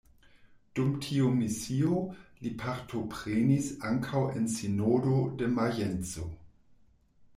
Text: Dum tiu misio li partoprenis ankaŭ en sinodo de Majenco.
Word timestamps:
Dum 0.77 0.93
tiu 1.03 1.27
misio 1.41 1.99
li 2.45 2.53
partoprenis 2.63 3.69
ankaŭ 3.91 4.23
en 4.41 4.49
sinodo 4.55 5.21
de 5.43 5.55
Majenco. 5.59 6.25